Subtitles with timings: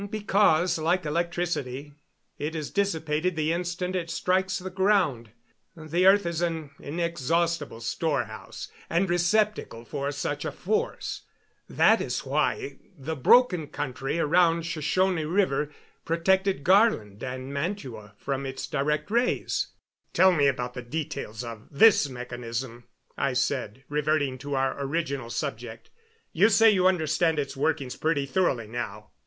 [0.09, 1.93] "Because, like electricity,
[2.39, 5.29] it is dissipated the instant it strikes the ground.
[5.77, 11.21] The earth is an inexhaustible storehouse and receptacle for such a force.
[11.69, 15.69] That is why the broken country around the Shoshone River
[16.03, 19.67] protected Garland and Mantua from its direct rays."
[20.13, 22.85] "Tell me about the details of this mechanism,"
[23.19, 25.91] I said, reverting to our original subject.
[26.33, 29.11] "You say you understand its workings pretty thoroughly now."